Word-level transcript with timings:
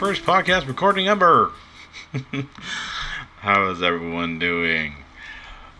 first 0.00 0.22
podcast 0.22 0.66
recording 0.66 1.08
ever. 1.08 1.52
How 3.40 3.68
is 3.68 3.82
everyone 3.82 4.38
doing? 4.38 4.94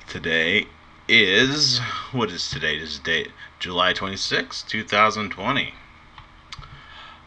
Today 0.08 0.66
is 1.08 1.78
what 2.12 2.30
is 2.30 2.50
today? 2.50 2.76
Is 2.76 2.98
date 2.98 3.30
July 3.60 3.94
26, 3.94 4.62
2020. 4.64 5.72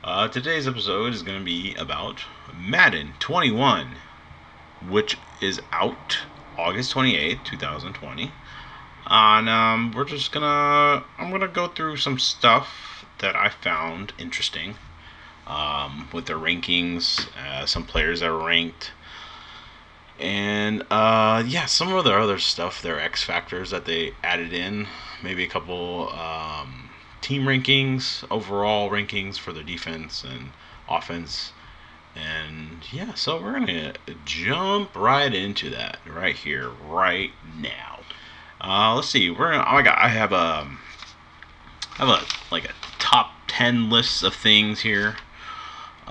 Uh, 0.04 0.28
today's 0.28 0.68
episode 0.68 1.16
is 1.16 1.24
going 1.24 1.40
to 1.40 1.44
be 1.44 1.74
about 1.80 2.26
Madden 2.56 3.14
21, 3.18 3.88
which 4.88 5.18
is 5.42 5.60
out 5.72 6.20
August 6.60 6.94
28th, 6.94 7.44
2020. 7.44 8.32
And 9.08 9.50
um, 9.50 9.94
we're 9.96 10.06
just 10.06 10.32
gonna, 10.32 11.04
I'm 11.18 11.32
gonna 11.32 11.48
go 11.48 11.70
through 11.70 11.98
some 11.98 12.20
stuff 12.20 13.04
that 13.18 13.36
I 13.36 13.50
found 13.50 14.14
interesting 14.20 14.76
um, 15.48 16.10
with 16.14 16.26
the 16.26 16.34
rankings, 16.34 17.28
uh, 17.38 17.66
some 17.66 17.86
players 17.86 18.22
that 18.22 18.32
were 18.32 18.46
ranked, 18.46 18.92
and 20.20 20.84
uh, 20.90 21.44
yeah, 21.46 21.66
some 21.66 21.94
of 21.94 22.04
the 22.06 22.14
other 22.14 22.40
stuff, 22.40 22.82
their 22.82 23.00
X 23.00 23.24
factors 23.24 23.72
that 23.72 23.86
they 23.86 24.14
added 24.24 24.54
in, 24.54 24.88
maybe 25.22 25.44
a 25.44 25.50
couple 25.50 26.10
um, 26.10 26.90
team 27.22 27.44
rankings, 27.44 28.24
overall 28.30 28.90
rankings 28.90 29.38
for 29.38 29.52
the 29.52 29.64
defense 29.64 30.24
and 30.24 30.52
offense. 30.90 31.52
And 32.16 32.86
yeah, 32.92 33.16
so 33.16 33.42
we're 33.42 33.54
gonna 33.54 33.94
jump 34.24 34.96
right 34.96 35.34
into 35.34 35.70
that 35.72 35.98
right 36.06 36.36
here, 36.36 36.70
right 36.70 37.32
now. 37.58 38.02
Uh, 38.62 38.96
let's 38.96 39.10
see. 39.10 39.30
We're 39.30 39.52
gonna. 39.52 39.66
Oh, 39.68 39.74
my 39.74 39.82
god, 39.82 39.98
I 40.00 40.08
have 40.08 40.32
a. 40.32 40.68
I 42.00 42.06
have 42.06 42.10
a 42.10 42.24
like 42.52 42.66
a 42.66 42.74
top 43.00 43.32
ten 43.48 43.90
list 43.90 44.24
of 44.24 44.34
things 44.34 44.82
here, 44.82 45.16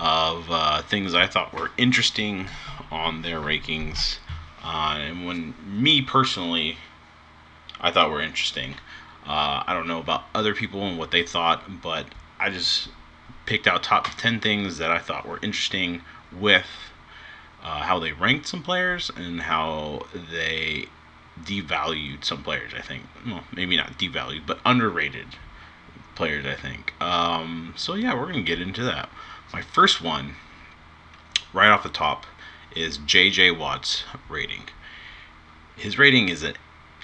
of 0.03 0.51
uh, 0.51 0.83
things 0.83 1.15
I 1.15 1.29
thought 1.29 1.55
were 1.55 1.71
interesting 1.79 2.49
on 2.91 3.23
their 3.23 3.39
rankings, 3.39 4.19
uh, 4.65 4.97
and 4.99 5.25
when 5.25 5.55
me 5.65 6.03
personally, 6.03 6.77
I 7.81 7.93
thought 7.93 8.11
were 8.11 8.21
interesting. 8.21 8.75
Uh, 9.25 9.63
I 9.65 9.73
don't 9.73 9.87
know 9.87 10.01
about 10.01 10.25
other 10.35 10.55
people 10.57 10.83
and 10.85 10.99
what 10.99 11.13
they 11.13 11.23
thought, 11.23 11.81
but 11.81 12.07
I 12.41 12.51
just 12.51 12.89
picked 13.47 13.69
out 13.69 13.85
top 13.85 14.09
ten 14.17 14.41
things 14.41 14.79
that 14.79 14.91
I 14.91 14.99
thought 14.99 15.25
were 15.25 15.39
interesting 15.41 16.03
with 16.37 16.67
uh, 17.63 17.83
how 17.83 18.01
they 18.01 18.11
ranked 18.11 18.49
some 18.49 18.65
players 18.65 19.09
and 19.15 19.43
how 19.43 20.07
they 20.33 20.87
devalued 21.45 22.25
some 22.25 22.43
players. 22.43 22.73
I 22.77 22.81
think, 22.81 23.05
well, 23.25 23.45
maybe 23.55 23.77
not 23.77 23.99
devalued, 23.99 24.47
but 24.47 24.59
underrated 24.67 25.29
players. 26.17 26.45
I 26.45 26.55
think. 26.55 26.93
Um, 27.01 27.75
so 27.77 27.95
yeah, 27.95 28.15
we're 28.15 28.27
gonna 28.27 28.43
get 28.43 28.61
into 28.61 28.83
that. 28.83 29.09
My 29.53 29.61
first 29.61 30.01
one, 30.01 30.37
right 31.53 31.69
off 31.69 31.83
the 31.83 31.91
top, 31.91 32.25
is 32.75 32.97
J.J. 32.97 33.51
Watt's 33.51 34.05
rating. 34.29 34.63
His 35.77 35.99
rating 35.99 36.31
is 36.31 36.43
at 36.43 36.57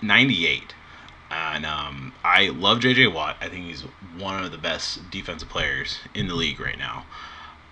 98, 0.02 0.74
and 1.30 1.66
um, 1.66 2.14
I 2.24 2.48
love 2.48 2.80
J.J. 2.80 3.08
Watt. 3.08 3.36
I 3.40 3.48
think 3.48 3.66
he's 3.66 3.82
one 4.16 4.42
of 4.42 4.50
the 4.50 4.58
best 4.58 5.10
defensive 5.10 5.48
players 5.48 5.98
in 6.14 6.28
the 6.28 6.34
league 6.34 6.58
right 6.58 6.78
now. 6.78 7.04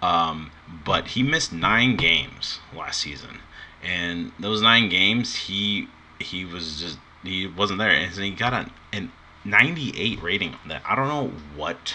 Um, 0.03 0.51
but 0.85 1.09
he 1.09 1.23
missed 1.23 1.55
nine 1.55 1.97
games 1.97 2.61
last 2.75 3.01
season, 3.01 3.39
and 3.83 4.33
those 4.39 4.61
nine 4.61 4.91
games 4.91 5.35
he 5.35 5.89
he 6.19 6.45
was 6.45 6.79
just 6.81 6.99
he 7.23 7.47
wasn't 7.47 7.79
there, 7.79 7.91
and 7.91 8.13
he 8.13 8.31
got 8.31 8.53
a, 8.53 8.71
an 8.93 9.11
98 9.45 10.23
rating 10.23 10.55
on 10.63 10.69
that. 10.69 10.83
I 10.85 10.95
don't 10.95 11.09
know 11.09 11.29
what 11.57 11.95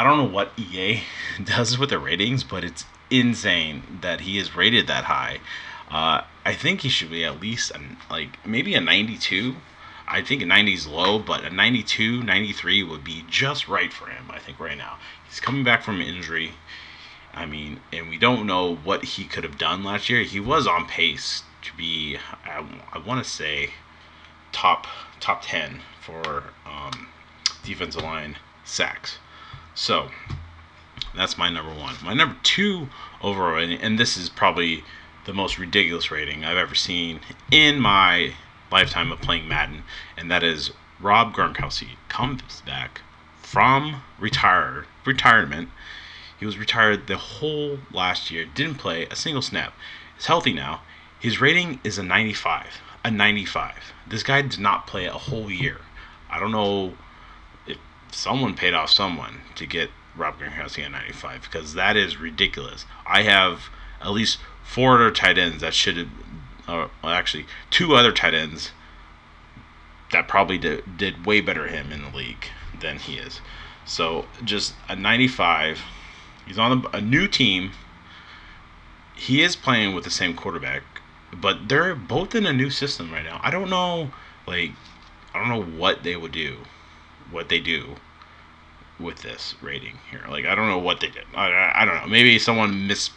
I 0.00 0.02
don't 0.02 0.16
know 0.16 0.34
what 0.34 0.52
EA 0.56 1.02
does 1.44 1.78
with 1.78 1.90
the 1.90 1.98
ratings, 1.98 2.42
but 2.42 2.64
it's 2.64 2.86
insane 3.10 3.98
that 4.00 4.22
he 4.22 4.38
is 4.38 4.56
rated 4.56 4.86
that 4.86 5.04
high. 5.04 5.40
Uh, 5.90 6.22
I 6.42 6.54
think 6.54 6.80
he 6.80 6.88
should 6.88 7.10
be 7.10 7.22
at 7.22 7.38
least 7.38 7.70
an, 7.72 7.98
like 8.08 8.38
maybe 8.46 8.74
a 8.74 8.80
92. 8.80 9.56
I 10.08 10.22
think 10.22 10.40
a 10.40 10.46
90 10.46 10.72
is 10.72 10.86
low, 10.86 11.18
but 11.18 11.44
a 11.44 11.50
92, 11.50 12.22
93 12.22 12.82
would 12.82 13.04
be 13.04 13.26
just 13.28 13.68
right 13.68 13.92
for 13.92 14.06
him. 14.06 14.30
I 14.30 14.38
think 14.38 14.58
right 14.58 14.78
now 14.78 14.96
he's 15.28 15.38
coming 15.38 15.64
back 15.64 15.82
from 15.82 16.00
injury. 16.00 16.52
I 17.34 17.44
mean, 17.44 17.80
and 17.92 18.08
we 18.08 18.16
don't 18.16 18.46
know 18.46 18.76
what 18.76 19.04
he 19.04 19.24
could 19.24 19.44
have 19.44 19.58
done 19.58 19.84
last 19.84 20.08
year. 20.08 20.22
He 20.22 20.40
was 20.40 20.66
on 20.66 20.86
pace 20.86 21.42
to 21.60 21.76
be, 21.76 22.16
I, 22.46 22.64
I 22.90 22.98
want 23.00 23.22
to 23.22 23.30
say, 23.30 23.72
top 24.50 24.86
top 25.20 25.42
10 25.42 25.82
for 26.00 26.44
um, 26.64 27.08
defensive 27.62 28.02
line 28.02 28.36
sacks. 28.64 29.18
So 29.80 30.10
that's 31.16 31.38
my 31.38 31.48
number 31.48 31.72
one. 31.72 31.94
My 32.04 32.12
number 32.12 32.36
two 32.42 32.90
overall, 33.22 33.64
and 33.64 33.98
this 33.98 34.14
is 34.14 34.28
probably 34.28 34.84
the 35.24 35.32
most 35.32 35.58
ridiculous 35.58 36.10
rating 36.10 36.44
I've 36.44 36.58
ever 36.58 36.74
seen 36.74 37.20
in 37.50 37.80
my 37.80 38.34
lifetime 38.70 39.10
of 39.10 39.22
playing 39.22 39.48
Madden, 39.48 39.84
and 40.18 40.30
that 40.30 40.42
is 40.42 40.72
Rob 41.00 41.32
Gronkowski 41.32 41.96
comes 42.10 42.60
back 42.66 43.00
from 43.40 44.02
retire 44.18 44.84
retirement. 45.06 45.70
He 46.38 46.44
was 46.44 46.58
retired 46.58 47.06
the 47.06 47.16
whole 47.16 47.78
last 47.90 48.30
year, 48.30 48.44
didn't 48.44 48.76
play 48.76 49.06
a 49.06 49.16
single 49.16 49.40
snap. 49.40 49.72
Is 50.18 50.26
healthy 50.26 50.52
now. 50.52 50.82
His 51.18 51.40
rating 51.40 51.80
is 51.84 51.96
a 51.96 52.02
95. 52.02 52.82
A 53.02 53.10
95. 53.10 53.94
This 54.06 54.22
guy 54.22 54.42
did 54.42 54.60
not 54.60 54.86
play 54.86 55.06
a 55.06 55.12
whole 55.12 55.50
year. 55.50 55.78
I 56.28 56.38
don't 56.38 56.52
know 56.52 56.96
someone 58.12 58.54
paid 58.54 58.74
off 58.74 58.90
someone 58.90 59.40
to 59.56 59.66
get 59.66 59.90
Rob 60.16 60.38
Gronkowski 60.38 60.84
at 60.84 60.90
95 60.90 61.42
because 61.42 61.74
that 61.74 61.96
is 61.96 62.18
ridiculous. 62.18 62.84
I 63.06 63.22
have 63.22 63.64
at 64.00 64.10
least 64.10 64.38
four 64.64 64.96
other 64.96 65.10
tight 65.10 65.38
ends 65.38 65.60
that 65.60 65.74
should 65.74 65.96
have, 65.96 66.08
uh, 66.66 66.88
well, 67.02 67.12
actually, 67.12 67.46
two 67.70 67.94
other 67.94 68.12
tight 68.12 68.34
ends 68.34 68.72
that 70.12 70.28
probably 70.28 70.58
did, 70.58 70.96
did 70.96 71.24
way 71.24 71.40
better 71.40 71.68
him 71.68 71.92
in 71.92 72.02
the 72.02 72.16
league 72.16 72.46
than 72.80 72.98
he 72.98 73.16
is. 73.16 73.40
So 73.84 74.26
just 74.44 74.74
a 74.88 74.96
95. 74.96 75.80
He's 76.46 76.58
on 76.58 76.84
a, 76.92 76.96
a 76.96 77.00
new 77.00 77.28
team. 77.28 77.72
He 79.14 79.42
is 79.42 79.54
playing 79.54 79.94
with 79.94 80.04
the 80.04 80.10
same 80.10 80.34
quarterback, 80.34 80.82
but 81.32 81.68
they're 81.68 81.94
both 81.94 82.34
in 82.34 82.46
a 82.46 82.52
new 82.52 82.70
system 82.70 83.12
right 83.12 83.24
now. 83.24 83.40
I 83.42 83.50
don't 83.50 83.70
know, 83.70 84.10
like, 84.46 84.70
I 85.34 85.38
don't 85.38 85.48
know 85.48 85.78
what 85.78 86.02
they 86.02 86.16
would 86.16 86.32
do, 86.32 86.58
what 87.30 87.48
they 87.48 87.60
do 87.60 87.96
with 88.98 89.22
this 89.22 89.54
rating 89.62 89.98
here. 90.10 90.22
Like, 90.28 90.44
I 90.46 90.54
don't 90.54 90.68
know 90.68 90.78
what 90.78 91.00
they 91.00 91.08
did. 91.08 91.24
I, 91.34 91.72
I 91.74 91.84
don't 91.84 91.94
know. 91.94 92.06
Maybe 92.06 92.38
someone 92.38 92.86
mis 92.86 93.10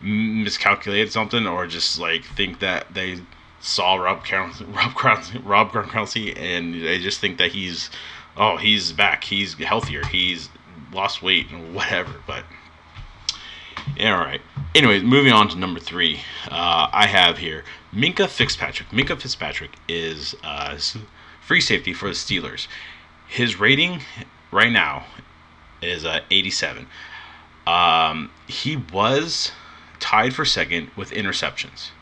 miscalculated 0.00 1.12
something, 1.12 1.46
or 1.46 1.66
just 1.66 1.98
like 1.98 2.24
think 2.24 2.58
that 2.60 2.92
they 2.92 3.20
saw 3.60 3.94
Rob 3.94 4.18
Rob 4.32 4.92
Gronkowski, 4.92 5.40
Rob 5.44 5.70
Gronkowski, 5.70 6.36
and 6.36 6.74
they 6.82 6.98
just 6.98 7.20
think 7.20 7.38
that 7.38 7.52
he's, 7.52 7.90
oh, 8.36 8.56
he's 8.56 8.92
back. 8.92 9.24
He's 9.24 9.54
healthier. 9.54 10.04
He's 10.06 10.48
lost 10.92 11.22
weight 11.22 11.50
and 11.50 11.74
whatever. 11.74 12.14
But 12.26 12.44
yeah, 13.96 14.16
all 14.16 14.24
right. 14.24 14.40
Anyways, 14.74 15.02
moving 15.02 15.32
on 15.32 15.48
to 15.48 15.56
number 15.56 15.80
three, 15.80 16.20
uh, 16.50 16.88
I 16.92 17.06
have 17.06 17.38
here 17.38 17.64
Minkah 17.92 18.28
Fitzpatrick. 18.28 18.88
Minkah 18.90 19.20
Fitzpatrick 19.20 19.72
is 19.88 20.34
uh, 20.42 20.78
free 21.40 21.60
safety 21.60 21.92
for 21.92 22.08
the 22.08 22.14
Steelers. 22.14 22.66
His 23.32 23.58
rating 23.58 24.02
right 24.50 24.70
now 24.70 25.06
is 25.80 26.04
uh, 26.04 26.20
87. 26.30 26.86
Um, 27.66 28.30
he 28.46 28.76
was 28.76 29.52
tied 30.00 30.34
for 30.34 30.44
second 30.44 30.90
with 30.96 31.12
interceptions. 31.12 31.92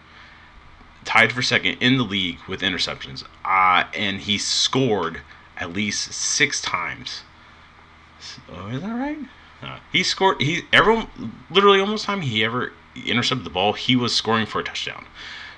Tied 1.04 1.32
for 1.32 1.40
second 1.40 1.78
in 1.80 1.98
the 1.98 2.02
league 2.02 2.38
with 2.48 2.62
interceptions. 2.62 3.22
Uh, 3.44 3.84
and 3.94 4.22
he 4.22 4.38
scored 4.38 5.20
at 5.56 5.72
least 5.72 6.12
six 6.12 6.60
times. 6.60 7.22
Oh, 8.52 8.66
is 8.66 8.80
that 8.80 8.90
right? 8.90 9.18
Uh, 9.62 9.78
he 9.92 10.02
scored. 10.02 10.40
He 10.40 10.62
everyone 10.72 11.06
literally 11.48 11.78
almost 11.78 12.06
time 12.06 12.22
he 12.22 12.44
ever 12.44 12.72
intercepted 13.06 13.46
the 13.46 13.50
ball, 13.50 13.74
he 13.74 13.94
was 13.94 14.12
scoring 14.12 14.46
for 14.46 14.60
a 14.60 14.64
touchdown. 14.64 15.06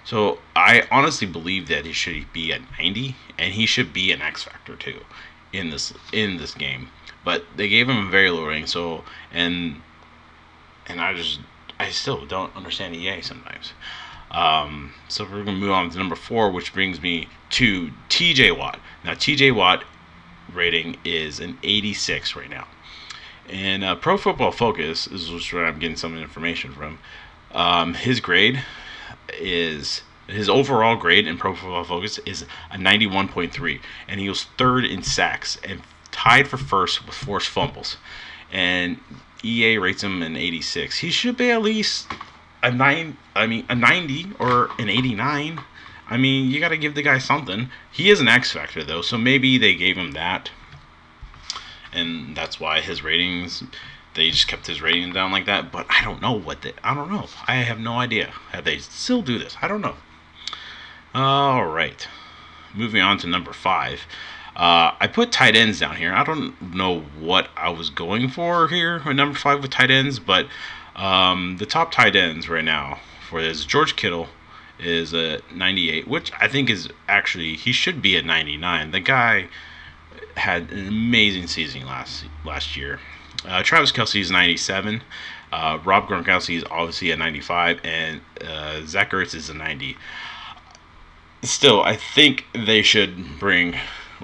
So 0.05 0.39
I 0.55 0.87
honestly 0.91 1.27
believe 1.27 1.69
that 1.69 1.87
he 1.87 1.95
should 1.95 2.31
be 2.31 2.53
at 2.53 2.61
90, 2.79 3.17
and 3.39 3.55
he 3.55 3.65
should 3.65 3.95
be 3.95 4.13
an 4.13 4.21
X 4.21 4.43
factor 4.43 4.77
too 4.77 5.01
in 5.53 5.71
this 5.71 5.93
in 6.13 6.37
this 6.39 6.55
game. 6.55 6.89
But 7.25 7.45
they 7.57 7.69
gave 7.69 7.89
him 7.89 8.07
a 8.07 8.11
very 8.11 8.31
low 8.31 8.47
rating. 8.47 8.67
So 8.67 9.05
and 9.33 9.81
and 10.87 11.01
I 11.01 11.15
just 11.15 11.41
I 11.79 11.91
still 11.91 12.25
don't 12.27 12.55
understand 12.57 12.95
EA 12.95 13.21
sometimes. 13.23 13.73
Um, 14.31 14.95
so 15.09 15.25
we're 15.25 15.45
gonna 15.45 15.59
move 15.59 15.73
on 15.73 15.91
to 15.91 15.99
number 15.99 16.17
four, 16.17 16.51
which 16.51 16.73
brings 16.73 17.01
me 17.01 17.29
to 17.51 17.91
TJ 18.09 18.57
Watt. 18.57 18.81
Now 19.05 19.13
TJ 19.13 19.55
Watt 19.55 19.85
rating 20.53 20.97
is 21.05 21.41
an 21.41 21.59
86 21.63 22.37
right 22.37 22.51
now. 22.51 22.67
And 23.49 23.85
uh, 23.85 23.95
Pro 23.97 24.17
Football 24.17 24.53
Focus 24.53 25.07
is 25.07 25.53
where 25.53 25.67
I'm 25.67 25.79
getting 25.79 25.97
some 25.97 26.17
information 26.17 26.73
from. 26.73 26.99
Um, 27.53 27.95
his 27.95 28.21
grade 28.21 28.63
is 29.39 30.03
his 30.33 30.49
overall 30.49 30.97
grade 30.97 31.27
in 31.27 31.39
Pro 31.39 31.55
Football 31.55 31.85
Focus 31.85 32.19
is 32.27 32.45
a 32.71 32.77
91.3, 32.77 33.81
and 34.09 34.21
he 34.21 34.29
was 34.29 34.45
third 34.57 34.85
in 34.85 35.03
sacks 35.03 35.59
and 35.65 35.83
tied 36.11 36.49
for 36.49 36.57
first 36.57 37.05
with 37.07 37.15
forced 37.15 37.49
fumbles. 37.49 37.97
and 38.51 38.99
EA 39.45 39.79
rates 39.79 40.03
him 40.03 40.23
an 40.23 40.37
86. 40.37 40.99
He 40.99 41.11
should 41.11 41.37
be 41.37 41.51
at 41.51 41.63
least 41.63 42.07
a 42.63 42.71
nine. 42.71 43.17
I 43.35 43.47
mean, 43.47 43.67
a 43.69 43.75
90 43.75 44.33
or 44.39 44.71
an 44.79 44.89
89. 44.89 45.61
I 46.09 46.17
mean, 46.17 46.51
you 46.51 46.61
got 46.61 46.69
to 46.69 46.77
give 46.77 46.95
the 46.95 47.03
guy 47.03 47.19
something. 47.19 47.71
He 47.91 48.11
is 48.11 48.21
an 48.21 48.29
X 48.29 48.53
factor 48.53 48.85
though, 48.85 49.03
so 49.03 49.19
maybe 49.19 49.59
they 49.59 49.75
gave 49.75 49.97
him 49.97 50.13
that, 50.13 50.51
and 51.93 52.37
that's 52.37 52.61
why 52.61 52.81
his 52.81 53.03
ratings. 53.03 53.65
They 54.15 54.31
just 54.31 54.47
kept 54.47 54.67
his 54.67 54.83
rating 54.83 55.13
down 55.15 55.33
like 55.33 55.47
that, 55.47 55.73
but 55.73 55.87
I 55.89 56.05
don't 56.05 56.21
know 56.21 56.33
what 56.33 56.61
they. 56.63 56.75
I 56.85 56.95
don't 56.95 57.11
know. 57.11 57.29
I 57.47 57.55
have 57.55 57.81
no 57.81 57.95
idea 57.95 58.27
how 58.51 58.61
they 58.61 58.79
still 58.79 59.23
do 59.23 59.39
this. 59.39 59.57
I 59.63 59.69
don't 59.69 59.81
know. 59.81 59.97
All 61.15 61.67
right, 61.67 62.09
moving 62.75 63.03
on 63.03 63.19
to 63.19 63.27
number 63.27 63.53
five. 63.53 64.07
Uh, 64.57 64.93
I 64.99 65.11
put 65.13 65.31
tight 65.31 65.55
ends 65.55 65.79
down 65.79 65.97
here. 65.97 66.15
I 66.15 66.25
don't 66.25 66.75
know 66.75 67.01
what 67.19 67.49
I 67.55 67.69
was 67.69 67.91
going 67.91 68.29
for 68.29 68.69
here 68.69 69.03
at 69.05 69.15
number 69.15 69.39
five 69.39 69.61
with 69.61 69.71
tight 69.71 69.91
ends, 69.91 70.19
but 70.19 70.47
um, 70.97 71.57
the 71.59 71.67
top 71.67 71.93
tight 71.93 72.17
ends 72.17 72.49
right 72.49 72.65
now 72.65 72.99
for 73.29 73.43
this 73.43 73.67
George 73.67 73.95
Kittle 73.95 74.29
is 74.79 75.13
a 75.13 75.41
98, 75.55 76.09
which 76.09 76.33
I 76.41 76.49
think 76.49 76.71
is 76.71 76.89
actually 77.09 77.57
he 77.57 77.73
should 77.73 78.01
be 78.01 78.17
at 78.17 78.25
99. 78.25 78.91
The 78.91 79.01
guy 79.01 79.49
had 80.39 80.71
an 80.71 80.89
amazing 80.89 81.47
season 81.47 81.85
last 81.85 82.25
last 82.43 82.75
year. 82.75 83.01
Uh, 83.47 83.63
Travis 83.63 83.93
Kelce 83.93 84.21
is 84.21 84.31
97. 84.31 85.03
Uh, 85.53 85.79
Rob 85.85 86.09
Gronkowski 86.09 86.57
is 86.57 86.65
obviously 86.71 87.13
at 87.13 87.19
95, 87.19 87.81
and 87.85 88.23
uh, 88.47 88.81
Zach 88.87 89.11
Ertz 89.11 89.35
is 89.35 89.51
a 89.51 89.55
90. 89.55 89.97
Still, 91.43 91.83
I 91.83 91.97
think 91.97 92.47
they 92.55 92.83
should 92.83 93.41
bring 93.41 93.77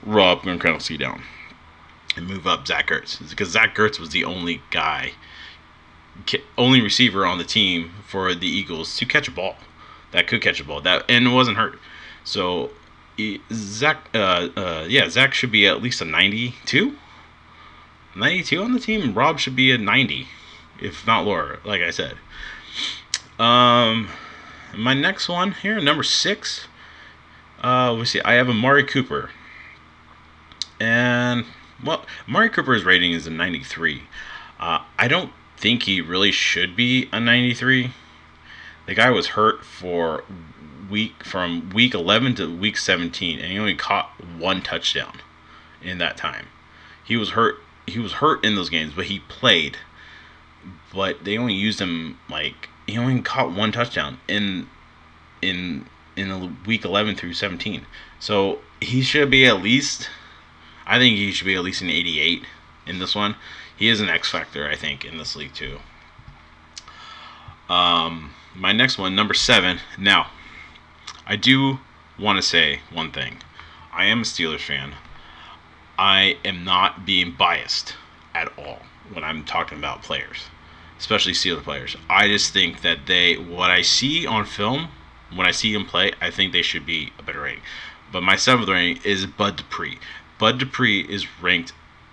Rob 0.04 0.42
Gronkowski 0.42 0.98
down 0.98 1.22
and 2.16 2.28
move 2.28 2.46
up 2.46 2.66
Zach 2.66 2.88
Ertz 2.88 3.28
because 3.28 3.48
Zach 3.48 3.74
Ertz 3.76 3.98
was 3.98 4.10
the 4.10 4.24
only 4.24 4.62
guy, 4.70 5.12
only 6.56 6.80
receiver 6.80 7.26
on 7.26 7.38
the 7.38 7.44
team 7.44 7.90
for 8.06 8.34
the 8.34 8.46
Eagles 8.46 8.96
to 8.98 9.04
catch 9.04 9.26
a 9.26 9.32
ball 9.32 9.56
that 10.12 10.28
could 10.28 10.40
catch 10.40 10.60
a 10.60 10.64
ball 10.64 10.80
that 10.80 11.04
and 11.08 11.34
wasn't 11.34 11.56
hurt. 11.56 11.80
So 12.22 12.70
Zach, 13.52 14.08
uh, 14.14 14.48
uh, 14.56 14.86
yeah, 14.88 15.08
Zach 15.08 15.34
should 15.34 15.50
be 15.50 15.66
at 15.66 15.82
least 15.82 16.00
a 16.00 16.04
92, 16.04 16.96
92 18.14 18.62
on 18.62 18.72
the 18.72 18.80
team. 18.80 19.12
Rob 19.12 19.40
should 19.40 19.56
be 19.56 19.72
a 19.72 19.78
90, 19.78 20.28
if 20.80 21.04
not 21.04 21.26
lower. 21.26 21.58
Like 21.64 21.82
I 21.82 21.90
said. 21.90 22.16
Um, 23.40 24.08
my 24.76 24.94
next 24.94 25.28
one 25.28 25.52
here, 25.52 25.80
number 25.80 26.04
six. 26.04 26.67
Uh, 27.62 27.92
let's 27.92 28.10
see. 28.10 28.20
I 28.22 28.34
have 28.34 28.48
Amari 28.48 28.84
Cooper. 28.84 29.30
And 30.80 31.44
well, 31.84 32.04
Amari 32.28 32.50
Cooper's 32.50 32.84
rating 32.84 33.12
is 33.12 33.26
a 33.26 33.30
93. 33.30 34.02
Uh, 34.60 34.84
I 34.98 35.08
don't 35.08 35.32
think 35.56 35.84
he 35.84 36.00
really 36.00 36.32
should 36.32 36.76
be 36.76 37.08
a 37.12 37.20
93. 37.20 37.90
The 38.86 38.94
guy 38.94 39.10
was 39.10 39.28
hurt 39.28 39.64
for 39.64 40.24
week 40.88 41.24
from 41.24 41.70
week 41.70 41.94
11 41.94 42.36
to 42.36 42.56
week 42.56 42.76
17, 42.76 43.38
and 43.38 43.52
he 43.52 43.58
only 43.58 43.74
caught 43.74 44.10
one 44.38 44.62
touchdown 44.62 45.20
in 45.82 45.98
that 45.98 46.16
time. 46.16 46.46
He 47.04 47.16
was 47.16 47.30
hurt. 47.30 47.56
He 47.86 47.98
was 47.98 48.14
hurt 48.14 48.44
in 48.44 48.54
those 48.54 48.70
games, 48.70 48.92
but 48.94 49.06
he 49.06 49.20
played. 49.20 49.78
But 50.92 51.24
they 51.24 51.36
only 51.38 51.54
used 51.54 51.80
him 51.80 52.18
like 52.28 52.68
he 52.86 52.98
only 52.98 53.20
caught 53.20 53.52
one 53.52 53.72
touchdown 53.72 54.18
in 54.28 54.68
in 55.42 55.86
in 56.18 56.58
week 56.66 56.84
11 56.84 57.16
through 57.16 57.34
17. 57.34 57.86
So 58.18 58.58
he 58.80 59.02
should 59.02 59.30
be 59.30 59.46
at 59.46 59.62
least 59.62 60.08
I 60.88 60.98
think 60.98 61.16
he 61.16 61.30
should 61.32 61.44
be 61.44 61.54
at 61.54 61.62
least 61.62 61.82
an 61.82 61.90
88 61.90 62.44
in 62.86 62.98
this 62.98 63.14
one. 63.14 63.36
He 63.76 63.88
is 63.88 64.00
an 64.00 64.08
X 64.08 64.30
factor, 64.30 64.66
I 64.66 64.74
think, 64.74 65.04
in 65.04 65.18
this 65.18 65.36
league 65.36 65.52
too. 65.52 65.80
Um, 67.68 68.32
my 68.56 68.72
next 68.72 68.96
one, 68.96 69.14
number 69.14 69.34
seven. 69.34 69.80
Now, 69.98 70.28
I 71.26 71.36
do 71.36 71.80
want 72.18 72.38
to 72.38 72.42
say 72.42 72.80
one 72.90 73.12
thing. 73.12 73.36
I 73.92 74.06
am 74.06 74.20
a 74.20 74.24
Steelers 74.24 74.60
fan. 74.60 74.94
I 75.98 76.38
am 76.42 76.64
not 76.64 77.04
being 77.04 77.32
biased 77.32 77.94
at 78.34 78.50
all 78.56 78.78
when 79.12 79.22
I'm 79.22 79.44
talking 79.44 79.76
about 79.76 80.02
players, 80.02 80.44
especially 80.98 81.32
Steelers 81.32 81.64
players. 81.64 81.96
I 82.08 82.28
just 82.28 82.54
think 82.54 82.80
that 82.80 83.06
they, 83.06 83.36
what 83.36 83.70
I 83.70 83.82
see 83.82 84.26
on 84.26 84.46
film, 84.46 84.88
when 85.34 85.46
I 85.46 85.50
see 85.50 85.72
him 85.74 85.84
play, 85.84 86.12
I 86.20 86.30
think 86.30 86.52
they 86.52 86.62
should 86.62 86.86
be 86.86 87.12
a 87.18 87.22
better 87.22 87.42
rating. 87.42 87.62
But 88.10 88.22
my 88.22 88.36
seventh 88.36 88.68
rating 88.68 89.02
is 89.04 89.26
Bud 89.26 89.56
Dupree. 89.56 89.98
Bud 90.38 90.58
Dupree 90.58 91.00
is 91.00 91.26
ranked, 91.40 91.72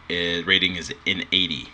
uh, 0.10 0.44
rating 0.46 0.76
is 0.76 0.94
in 1.06 1.26
80. 1.32 1.70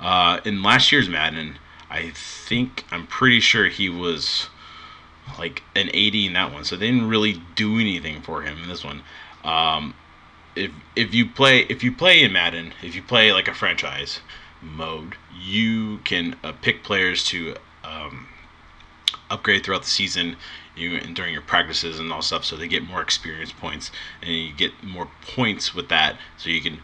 Uh, 0.00 0.40
in 0.44 0.62
last 0.62 0.92
year's 0.92 1.08
Madden, 1.08 1.58
I 1.90 2.10
think 2.10 2.84
I'm 2.90 3.06
pretty 3.06 3.40
sure 3.40 3.66
he 3.66 3.88
was 3.88 4.48
like 5.38 5.62
an 5.74 5.90
80 5.92 6.26
in 6.26 6.32
that 6.34 6.52
one. 6.52 6.64
So 6.64 6.76
they 6.76 6.90
didn't 6.90 7.08
really 7.08 7.42
do 7.54 7.78
anything 7.78 8.22
for 8.22 8.42
him 8.42 8.62
in 8.62 8.68
this 8.68 8.84
one. 8.84 9.02
Um, 9.44 9.94
if 10.56 10.72
if 10.96 11.14
you 11.14 11.26
play 11.26 11.60
if 11.68 11.84
you 11.84 11.92
play 11.92 12.22
in 12.22 12.32
Madden, 12.32 12.72
if 12.82 12.94
you 12.94 13.02
play 13.02 13.32
like 13.32 13.48
a 13.48 13.54
franchise 13.54 14.20
mode, 14.60 15.14
you 15.40 15.98
can 15.98 16.36
uh, 16.42 16.52
pick 16.52 16.82
players 16.82 17.24
to 17.24 17.54
um, 17.84 18.28
upgrade 19.30 19.64
throughout 19.64 19.82
the 19.82 19.88
season 19.88 20.36
you 20.76 20.96
and 20.96 21.16
during 21.16 21.32
your 21.32 21.42
practices 21.42 21.98
and 21.98 22.12
all 22.12 22.22
stuff 22.22 22.44
so 22.44 22.56
they 22.56 22.68
get 22.68 22.82
more 22.86 23.02
experience 23.02 23.52
points 23.52 23.90
and 24.22 24.32
you 24.32 24.52
get 24.52 24.72
more 24.82 25.08
points 25.22 25.74
with 25.74 25.88
that 25.88 26.16
so 26.36 26.50
you 26.50 26.60
can 26.60 26.78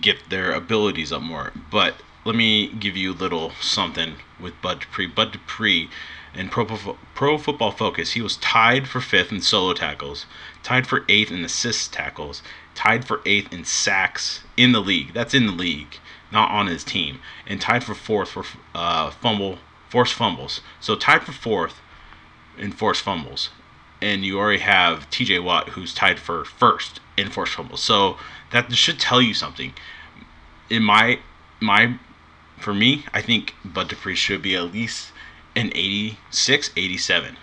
get 0.00 0.16
their 0.30 0.52
abilities 0.52 1.12
up 1.12 1.22
more 1.22 1.52
but 1.70 1.94
let 2.24 2.34
me 2.34 2.68
give 2.68 2.96
you 2.96 3.12
a 3.12 3.14
little 3.14 3.52
something 3.60 4.16
with 4.38 4.60
Bud 4.60 4.80
Dupree. 4.80 5.06
Bud 5.06 5.32
Dupree 5.32 5.88
in 6.34 6.48
Pro, 6.48 6.66
Pro 7.14 7.38
Football 7.38 7.72
Focus, 7.72 8.12
he 8.12 8.20
was 8.20 8.36
tied 8.36 8.86
for 8.86 9.00
fifth 9.00 9.32
in 9.32 9.40
solo 9.40 9.72
tackles, 9.72 10.26
tied 10.62 10.86
for 10.86 11.04
eighth 11.08 11.30
in 11.30 11.44
assist 11.44 11.92
tackles, 11.92 12.42
tied 12.74 13.06
for 13.06 13.20
eighth 13.24 13.52
in 13.52 13.64
sacks 13.64 14.44
in 14.56 14.72
the 14.72 14.80
league. 14.80 15.14
That's 15.14 15.34
in 15.34 15.46
the 15.46 15.52
league, 15.52 15.96
not 16.30 16.50
on 16.50 16.66
his 16.66 16.84
team, 16.84 17.20
and 17.46 17.60
tied 17.60 17.84
for 17.84 17.94
fourth 17.94 18.30
for 18.30 18.44
uh, 18.74 19.10
fumble 19.10 19.58
forced 19.90 20.14
fumbles. 20.14 20.60
So 20.80 20.96
tied 20.96 21.24
for 21.24 21.32
fourth 21.32 21.80
in 22.56 22.72
forced 22.72 23.02
fumbles. 23.02 23.50
And 24.00 24.24
you 24.24 24.38
already 24.38 24.60
have 24.60 25.10
TJ 25.10 25.44
Watt 25.44 25.70
who's 25.70 25.92
tied 25.92 26.18
for 26.18 26.44
first 26.44 27.00
in 27.18 27.28
forced 27.28 27.54
fumbles. 27.54 27.82
So 27.82 28.16
that 28.52 28.72
should 28.72 28.98
tell 28.98 29.20
you 29.20 29.34
something. 29.34 29.74
In 30.70 30.82
my 30.82 31.18
my 31.60 31.98
for 32.58 32.72
me, 32.72 33.04
I 33.12 33.20
think 33.20 33.54
Bud 33.64 33.88
Dupree 33.88 34.14
should 34.14 34.42
be 34.42 34.54
at 34.54 34.72
least 34.72 35.12
an 35.56 35.72
86, 35.74 36.70
87. 36.76 37.36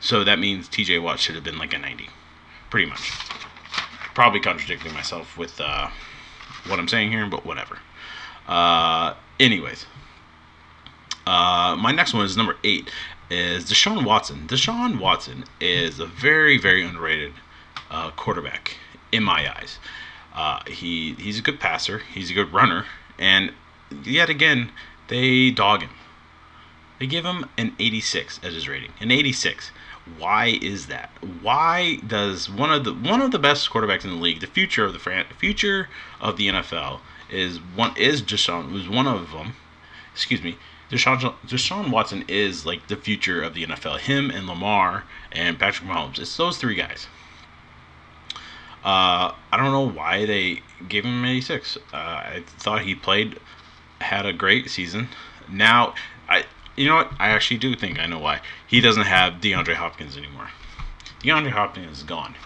So 0.00 0.24
that 0.24 0.38
means 0.38 0.68
TJ 0.68 1.02
Watt 1.02 1.18
should 1.18 1.34
have 1.34 1.44
been 1.44 1.58
like 1.58 1.72
a 1.72 1.78
90. 1.78 2.08
Pretty 2.70 2.86
much. 2.86 3.12
Probably 4.14 4.40
contradicting 4.40 4.92
myself 4.92 5.38
with 5.38 5.60
uh, 5.60 5.88
what 6.66 6.78
I'm 6.78 6.88
saying 6.88 7.10
here, 7.10 7.26
but 7.26 7.46
whatever. 7.46 7.78
Uh, 8.46 9.14
anyways, 9.38 9.86
uh, 11.28 11.76
my 11.76 11.92
next 11.92 12.14
one 12.14 12.24
is 12.24 12.38
number 12.38 12.56
eight, 12.64 12.90
is 13.28 13.66
Deshaun 13.66 14.02
Watson. 14.02 14.46
Deshaun 14.46 14.98
Watson 14.98 15.44
is 15.60 16.00
a 16.00 16.06
very, 16.06 16.56
very 16.56 16.82
underrated 16.82 17.34
uh, 17.90 18.10
quarterback 18.12 18.78
in 19.12 19.22
my 19.22 19.54
eyes. 19.54 19.78
Uh, 20.34 20.62
he 20.66 21.12
he's 21.14 21.38
a 21.38 21.42
good 21.42 21.60
passer. 21.60 21.98
He's 21.98 22.30
a 22.30 22.34
good 22.34 22.50
runner, 22.50 22.86
and 23.18 23.52
yet 24.04 24.30
again, 24.30 24.70
they 25.08 25.50
dog 25.50 25.82
him. 25.82 25.90
They 26.98 27.06
give 27.06 27.26
him 27.26 27.44
an 27.58 27.76
86 27.78 28.40
as 28.42 28.54
his 28.54 28.66
rating. 28.66 28.92
An 28.98 29.10
86. 29.10 29.70
Why 30.16 30.58
is 30.62 30.86
that? 30.86 31.10
Why 31.42 31.96
does 31.96 32.48
one 32.48 32.72
of 32.72 32.84
the 32.84 32.94
one 32.94 33.20
of 33.20 33.32
the 33.32 33.38
best 33.38 33.68
quarterbacks 33.68 34.04
in 34.04 34.10
the 34.12 34.16
league, 34.16 34.40
the 34.40 34.46
future 34.46 34.86
of 34.86 34.94
the 34.94 34.98
fran- 34.98 35.26
future 35.38 35.90
of 36.22 36.38
the 36.38 36.48
NFL, 36.48 37.00
is 37.30 37.58
one 37.58 37.94
is 37.98 38.22
Deshaun 38.22 38.72
was 38.72 38.88
one 38.88 39.06
of 39.06 39.32
them. 39.32 39.56
Excuse 40.14 40.42
me. 40.42 40.56
Deshaun, 40.90 41.34
Deshaun 41.46 41.90
Watson 41.90 42.24
is 42.28 42.64
like 42.64 42.88
the 42.88 42.96
future 42.96 43.42
of 43.42 43.54
the 43.54 43.66
NFL. 43.66 43.98
Him 44.00 44.30
and 44.30 44.46
Lamar 44.46 45.04
and 45.32 45.58
Patrick 45.58 45.88
Mahomes. 45.88 46.18
It's 46.18 46.36
those 46.36 46.56
three 46.56 46.74
guys. 46.74 47.06
Uh, 48.84 49.34
I 49.52 49.56
don't 49.56 49.72
know 49.72 49.88
why 49.88 50.24
they 50.24 50.62
gave 50.88 51.04
him 51.04 51.24
86. 51.24 51.76
Uh, 51.76 51.96
I 51.96 52.44
thought 52.46 52.82
he 52.82 52.94
played, 52.94 53.38
had 54.00 54.24
a 54.24 54.32
great 54.32 54.70
season. 54.70 55.08
Now, 55.50 55.94
I 56.28 56.44
you 56.78 56.88
know 56.88 56.94
what? 56.94 57.12
I 57.18 57.30
actually 57.30 57.58
do 57.58 57.74
think 57.74 57.98
I 57.98 58.06
know 58.06 58.20
why. 58.20 58.40
He 58.66 58.80
doesn't 58.80 59.02
have 59.02 59.34
DeAndre 59.34 59.74
Hopkins 59.74 60.16
anymore. 60.16 60.48
DeAndre 61.20 61.50
Hopkins 61.50 61.98
is 61.98 62.02
gone. 62.04 62.36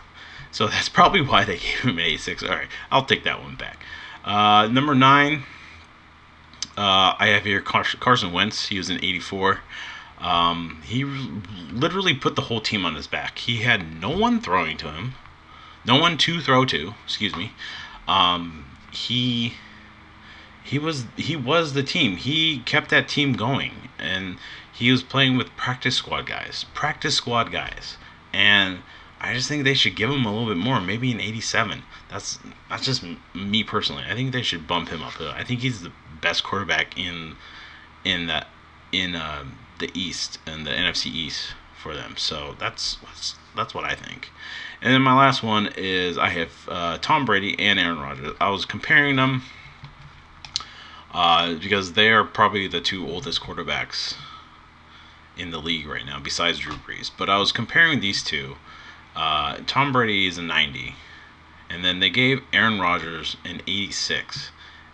So 0.50 0.66
that's 0.68 0.88
probably 0.88 1.20
why 1.20 1.44
they 1.44 1.58
gave 1.58 1.80
him 1.80 1.98
86. 1.98 2.42
All 2.42 2.48
right, 2.48 2.68
I'll 2.90 3.04
take 3.04 3.24
that 3.24 3.42
one 3.42 3.56
back. 3.56 3.84
Uh, 4.24 4.68
number 4.68 4.94
nine, 4.94 5.42
uh, 6.76 7.14
I 7.18 7.28
have 7.28 7.44
here 7.44 7.60
Carson 7.60 8.32
Wentz. 8.32 8.68
He 8.68 8.78
was 8.78 8.88
in 8.88 8.96
84. 8.96 9.60
Um, 10.18 10.80
he 10.84 11.04
literally 11.04 12.14
put 12.14 12.36
the 12.36 12.42
whole 12.42 12.60
team 12.60 12.86
on 12.86 12.94
his 12.94 13.06
back. 13.06 13.38
He 13.38 13.58
had 13.58 14.00
no 14.00 14.16
one 14.16 14.40
throwing 14.40 14.76
to 14.78 14.90
him, 14.92 15.14
no 15.84 15.98
one 16.00 16.16
to 16.18 16.40
throw 16.40 16.64
to. 16.66 16.94
Excuse 17.04 17.34
me. 17.34 17.52
Um, 18.06 18.64
he 18.92 19.54
he 20.62 20.78
was 20.78 21.06
he 21.16 21.34
was 21.34 21.72
the 21.72 21.82
team. 21.82 22.16
He 22.16 22.60
kept 22.60 22.90
that 22.90 23.08
team 23.08 23.32
going, 23.32 23.90
and 23.98 24.36
he 24.72 24.90
was 24.90 25.02
playing 25.02 25.36
with 25.36 25.54
practice 25.56 25.96
squad 25.96 26.26
guys, 26.26 26.66
practice 26.72 27.16
squad 27.16 27.50
guys, 27.50 27.96
and 28.32 28.78
I 29.20 29.34
just 29.34 29.48
think 29.48 29.64
they 29.64 29.74
should 29.74 29.96
give 29.96 30.10
him 30.10 30.24
a 30.24 30.32
little 30.32 30.48
bit 30.48 30.56
more, 30.56 30.80
maybe 30.80 31.12
an 31.12 31.20
87. 31.20 31.82
That's 32.08 32.38
that's 32.68 32.84
just 32.84 33.04
me 33.34 33.64
personally. 33.64 34.04
I 34.08 34.14
think 34.14 34.32
they 34.32 34.42
should 34.42 34.66
bump 34.66 34.88
him 34.88 35.02
up. 35.02 35.20
I 35.20 35.44
think 35.44 35.60
he's 35.60 35.82
the 35.82 35.92
best 36.22 36.42
quarterback 36.42 36.98
in 36.98 37.36
in 38.04 38.26
that 38.28 38.48
in 38.92 39.14
uh, 39.14 39.44
the 39.78 39.90
East 39.94 40.38
and 40.46 40.66
the 40.66 40.70
NFC 40.70 41.06
East 41.06 41.54
for 41.82 41.94
them. 41.94 42.14
So 42.16 42.56
that's 42.58 42.96
that's 43.04 43.34
that's 43.54 43.74
what 43.74 43.84
I 43.84 43.94
think. 43.94 44.30
And 44.80 44.92
then 44.92 45.02
my 45.02 45.16
last 45.16 45.42
one 45.42 45.68
is 45.76 46.16
I 46.16 46.30
have 46.30 46.50
uh, 46.68 46.98
Tom 46.98 47.24
Brady 47.24 47.58
and 47.58 47.78
Aaron 47.78 48.00
Rodgers. 48.00 48.34
I 48.40 48.48
was 48.48 48.64
comparing 48.64 49.16
them 49.16 49.42
uh, 51.12 51.54
because 51.54 51.92
they 51.92 52.10
are 52.10 52.24
probably 52.24 52.66
the 52.66 52.80
two 52.80 53.06
oldest 53.06 53.40
quarterbacks 53.42 54.14
in 55.36 55.50
the 55.50 55.58
league 55.58 55.86
right 55.86 56.04
now, 56.04 56.18
besides 56.18 56.58
Drew 56.58 56.74
Brees. 56.74 57.10
But 57.16 57.28
I 57.30 57.38
was 57.38 57.52
comparing 57.52 58.00
these 58.00 58.22
two. 58.22 58.56
Uh, 59.14 59.58
Tom 59.66 59.92
Brady 59.92 60.26
is 60.26 60.38
a 60.38 60.42
90, 60.42 60.94
and 61.68 61.84
then 61.84 62.00
they 62.00 62.10
gave 62.10 62.42
Aaron 62.52 62.80
Rodgers 62.80 63.36
an 63.44 63.60
86. 63.66 64.50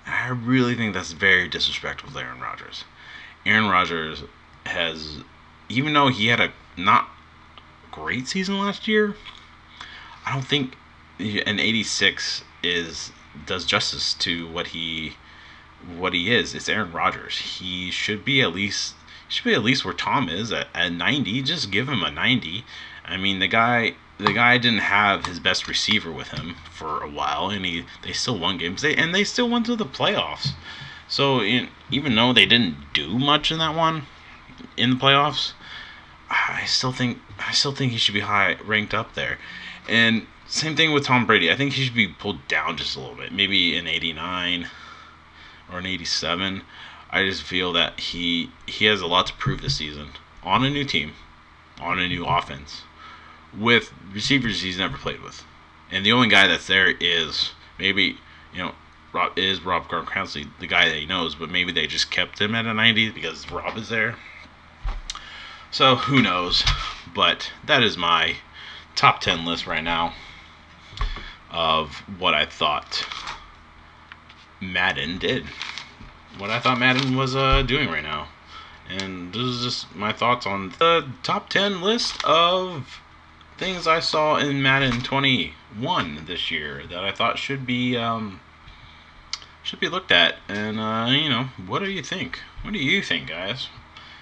I 0.08 0.28
really 0.28 0.74
think 0.74 0.94
that's 0.94 1.12
very 1.12 1.48
disrespectful 1.48 2.10
to 2.10 2.18
Aaron 2.18 2.40
Rodgers. 2.40 2.84
Aaron 3.44 3.68
Rodgers 3.68 4.24
has, 4.64 5.18
even 5.68 5.92
though 5.92 6.08
he 6.08 6.28
had 6.28 6.40
a 6.40 6.52
not 6.76 7.08
great 7.90 8.26
season 8.26 8.58
last 8.58 8.88
year, 8.88 9.14
I 10.24 10.32
don't 10.32 10.46
think 10.46 10.76
an 11.18 11.60
86 11.60 12.42
is 12.62 13.12
does 13.46 13.64
justice 13.64 14.14
to 14.14 14.48
what 14.48 14.68
he 14.68 15.14
what 15.96 16.12
he 16.12 16.34
is. 16.34 16.54
It's 16.54 16.68
Aaron 16.68 16.92
Rodgers. 16.92 17.38
He 17.38 17.90
should 17.90 18.24
be 18.24 18.40
at 18.40 18.52
least 18.54 18.94
should 19.28 19.44
be 19.44 19.54
at 19.54 19.62
least 19.62 19.84
where 19.84 19.94
Tom 19.94 20.28
is 20.28 20.52
at, 20.52 20.68
at 20.74 20.92
90. 20.92 21.42
Just 21.42 21.70
give 21.70 21.88
him 21.88 22.02
a 22.02 22.10
90. 22.10 22.64
I 23.04 23.16
mean, 23.16 23.38
the 23.38 23.48
guy 23.48 23.94
the 24.18 24.32
guy 24.32 24.58
didn't 24.58 24.80
have 24.80 25.26
his 25.26 25.38
best 25.38 25.68
receiver 25.68 26.10
with 26.10 26.28
him 26.28 26.56
for 26.70 27.02
a 27.02 27.08
while, 27.08 27.50
and 27.50 27.64
he 27.64 27.84
they 28.02 28.12
still 28.12 28.38
won 28.38 28.58
games. 28.58 28.82
They 28.82 28.94
and 28.94 29.14
they 29.14 29.24
still 29.24 29.48
went 29.48 29.66
to 29.66 29.76
the 29.76 29.84
playoffs. 29.84 30.52
So 31.08 31.40
in, 31.40 31.68
even 31.90 32.14
though 32.14 32.32
they 32.32 32.44
didn't 32.44 32.92
do 32.92 33.18
much 33.18 33.50
in 33.50 33.58
that 33.58 33.74
one, 33.74 34.02
in 34.76 34.90
the 34.90 34.96
playoffs, 34.96 35.52
I 36.28 36.64
still 36.66 36.92
think 36.92 37.18
I 37.38 37.52
still 37.52 37.72
think 37.72 37.92
he 37.92 37.98
should 37.98 38.14
be 38.14 38.20
high 38.20 38.56
ranked 38.64 38.92
up 38.92 39.14
there. 39.14 39.38
And 39.88 40.26
same 40.46 40.76
thing 40.76 40.92
with 40.92 41.04
Tom 41.04 41.24
Brady. 41.24 41.50
I 41.50 41.56
think 41.56 41.74
he 41.74 41.84
should 41.84 41.94
be 41.94 42.08
pulled 42.08 42.46
down 42.48 42.76
just 42.76 42.96
a 42.96 43.00
little 43.00 43.14
bit, 43.14 43.32
maybe 43.32 43.76
an 43.76 43.86
89 43.86 44.68
or 45.70 45.78
an 45.78 45.86
87. 45.86 46.62
I 47.10 47.24
just 47.24 47.42
feel 47.42 47.72
that 47.74 48.00
he 48.00 48.50
he 48.66 48.86
has 48.86 49.00
a 49.00 49.06
lot 49.06 49.26
to 49.28 49.32
prove 49.34 49.62
this 49.62 49.76
season 49.76 50.10
on 50.42 50.64
a 50.64 50.70
new 50.70 50.84
team, 50.84 51.12
on 51.80 51.98
a 51.98 52.08
new 52.08 52.24
offense, 52.24 52.82
with 53.56 53.92
receivers 54.12 54.62
he's 54.62 54.78
never 54.78 54.96
played 54.96 55.22
with, 55.22 55.44
and 55.90 56.04
the 56.04 56.12
only 56.12 56.28
guy 56.28 56.46
that's 56.46 56.66
there 56.66 56.94
is 57.00 57.52
maybe 57.78 58.18
you 58.52 58.58
know 58.58 58.74
Rob 59.12 59.38
is 59.38 59.62
Rob 59.62 59.88
Gronkowski, 59.88 60.48
the 60.60 60.66
guy 60.66 60.88
that 60.88 60.96
he 60.96 61.06
knows, 61.06 61.34
but 61.34 61.50
maybe 61.50 61.72
they 61.72 61.86
just 61.86 62.10
kept 62.10 62.40
him 62.40 62.54
at 62.54 62.66
a 62.66 62.74
90 62.74 63.10
because 63.10 63.50
Rob 63.50 63.76
is 63.76 63.88
there. 63.88 64.16
So 65.70 65.96
who 65.96 66.22
knows? 66.22 66.64
But 67.14 67.52
that 67.66 67.82
is 67.82 67.96
my 67.96 68.36
top 68.94 69.20
10 69.20 69.44
list 69.44 69.66
right 69.66 69.82
now 69.82 70.14
of 71.50 71.96
what 72.18 72.34
I 72.34 72.44
thought 72.44 73.06
Madden 74.60 75.18
did. 75.18 75.44
What 76.36 76.50
I 76.50 76.60
thought 76.60 76.78
Madden 76.78 77.16
was 77.16 77.34
uh, 77.34 77.62
doing 77.62 77.88
right 77.88 78.02
now. 78.02 78.28
And 78.88 79.32
this 79.32 79.42
is 79.42 79.62
just 79.62 79.94
my 79.94 80.12
thoughts 80.12 80.46
on 80.46 80.70
the 80.78 81.08
top 81.22 81.48
10 81.48 81.80
list 81.80 82.22
of 82.24 83.00
things 83.58 83.86
I 83.86 84.00
saw 84.00 84.36
in 84.36 84.62
Madden 84.62 85.00
21 85.02 86.24
this 86.26 86.50
year 86.50 86.84
that 86.88 87.04
I 87.04 87.12
thought 87.12 87.38
should 87.38 87.66
be 87.66 87.96
um, 87.96 88.40
should 89.62 89.80
be 89.80 89.88
looked 89.88 90.12
at. 90.12 90.36
And 90.48 90.78
uh, 90.78 91.08
you 91.10 91.28
know, 91.28 91.48
what 91.66 91.80
do 91.80 91.90
you 91.90 92.02
think? 92.02 92.40
What 92.62 92.72
do 92.72 92.78
you 92.78 93.02
think, 93.02 93.28
guys? 93.28 93.68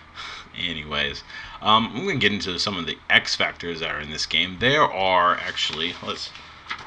Anyways, 0.58 1.22
um, 1.60 1.92
I'm 1.94 2.06
gonna 2.06 2.16
get 2.16 2.32
into 2.32 2.58
some 2.58 2.76
of 2.78 2.86
the 2.86 2.98
X 3.10 3.34
factors 3.36 3.80
that 3.80 3.90
are 3.90 4.00
in 4.00 4.10
this 4.10 4.26
game. 4.26 4.56
There 4.58 4.82
are 4.82 5.36
actually 5.36 5.94
let's 6.04 6.30